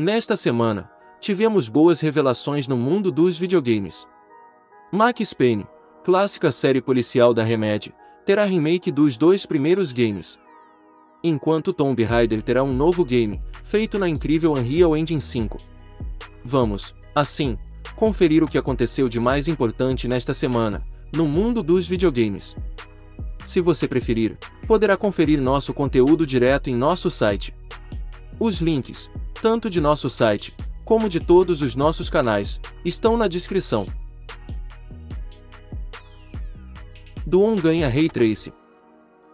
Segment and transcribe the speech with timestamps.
[0.00, 4.08] Nesta semana, tivemos boas revelações no mundo dos videogames.
[4.90, 5.66] Max Payne,
[6.02, 10.38] clássica série policial da Remedy, terá remake dos dois primeiros games.
[11.22, 15.58] Enquanto Tomb Raider terá um novo game, feito na incrível Unreal Engine 5.
[16.46, 17.58] Vamos, assim,
[17.94, 20.80] conferir o que aconteceu de mais importante nesta semana,
[21.14, 22.56] no mundo dos videogames.
[23.44, 27.59] Se você preferir, poderá conferir nosso conteúdo direto em nosso site.
[28.42, 29.10] Os links,
[29.42, 33.86] tanto de nosso site, como de todos os nossos canais, estão na descrição.
[37.26, 38.50] Doom ganha Ray Trace.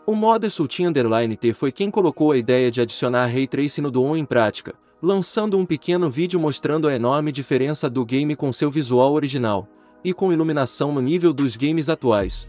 [0.04, 0.14] O
[0.50, 4.24] Sultan Underline T foi quem colocou a ideia de adicionar Ray Trace no Doom em
[4.24, 9.68] prática, lançando um pequeno vídeo mostrando a enorme diferença do game com seu visual original,
[10.02, 12.48] e com iluminação no nível dos games atuais.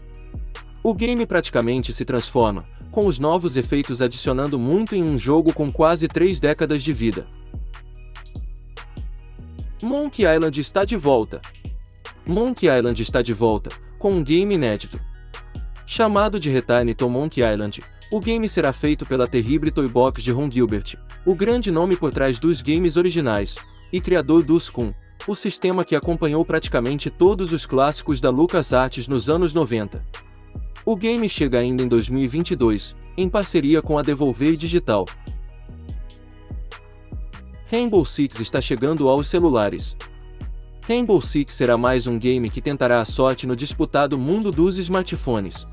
[0.88, 5.70] O game praticamente se transforma, com os novos efeitos adicionando muito em um jogo com
[5.70, 7.26] quase três décadas de vida.
[9.82, 11.42] Monkey Island está de volta.
[12.24, 14.98] Monkey Island está de volta, com um game inédito.
[15.84, 20.50] Chamado de Return to Monkey Island, o game será feito pela Terrible Toybox de Ron
[20.50, 23.56] Gilbert, o grande nome por trás dos games originais,
[23.92, 24.94] e criador do Scum,
[25.26, 30.27] o sistema que acompanhou praticamente todos os clássicos da LucasArts nos anos 90.
[30.90, 35.04] O game chega ainda em 2022, em parceria com a Devolver Digital.
[37.70, 39.94] Rainbow Six está chegando aos celulares.
[40.80, 45.66] Rainbow Six será mais um game que tentará a sorte no disputado mundo dos smartphones.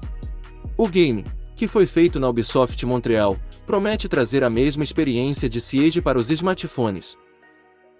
[0.75, 1.23] O game,
[1.55, 6.29] que foi feito na Ubisoft Montreal, promete trazer a mesma experiência de Siege para os
[6.29, 7.17] smartphones.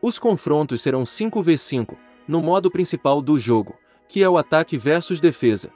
[0.02, 1.96] Os confrontos serão 5v5,
[2.28, 3.74] no modo principal do jogo,
[4.06, 5.72] que é o ataque versus defesa.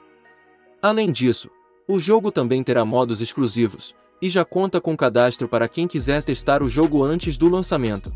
[0.82, 1.50] Além disso,
[1.86, 6.62] o jogo também terá modos exclusivos, e já conta com cadastro para quem quiser testar
[6.62, 8.12] o jogo antes do lançamento.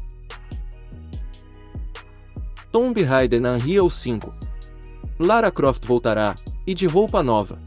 [2.73, 4.35] Tomb Raider na Unreal 5
[5.19, 6.35] Lara Croft voltará,
[6.67, 7.59] e de roupa nova.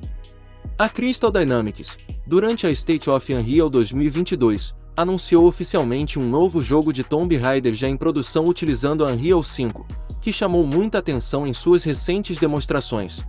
[0.77, 7.03] A Crystal Dynamics, durante a State of Unreal 2022, anunciou oficialmente um novo jogo de
[7.03, 9.85] Tomb Raider já em produção utilizando a Unreal 5,
[10.19, 13.23] que chamou muita atenção em suas recentes demonstrações.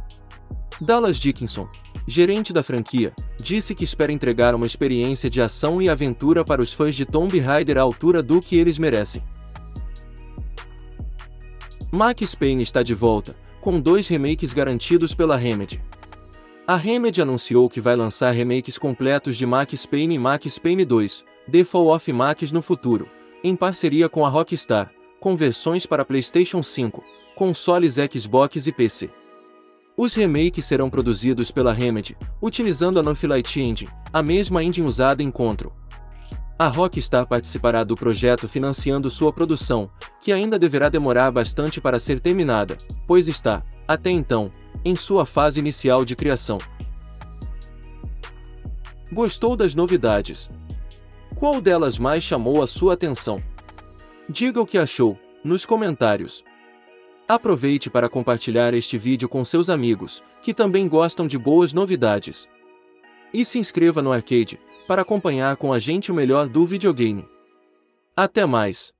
[0.81, 1.69] Dallas Dickinson,
[2.07, 6.73] gerente da franquia, disse que espera entregar uma experiência de ação e aventura para os
[6.73, 9.23] fãs de Tomb Raider à altura do que eles merecem.
[11.91, 15.83] Max Payne está de volta, com dois remakes garantidos pela Remedy.
[16.67, 21.25] A Remedy anunciou que vai lançar remakes completos de Max Payne e Max Payne 2,
[21.51, 23.09] The Fall of Max no futuro,
[23.43, 27.03] em parceria com a Rockstar, com versões para PlayStation 5,
[27.35, 29.11] consoles Xbox e PC.
[30.01, 35.31] Os remakes serão produzidos pela Remedy, utilizando a Nanflight Engine, a mesma engine usada em
[35.31, 35.73] Control.
[36.57, 42.21] A Rockstar participará do projeto financiando sua produção, que ainda deverá demorar bastante para ser
[42.21, 42.79] terminada,
[43.09, 44.53] pois está, até então,
[44.85, 46.59] em sua fase inicial de criação.
[49.13, 50.49] Gostou das novidades?
[51.35, 53.43] Qual delas mais chamou a sua atenção?
[54.29, 56.45] Diga o que achou, nos comentários.
[57.29, 62.49] Aproveite para compartilhar este vídeo com seus amigos, que também gostam de boas novidades.
[63.35, 67.29] E se inscreva no Arcade, para acompanhar com a gente o melhor do videogame.
[68.17, 68.98] Até mais!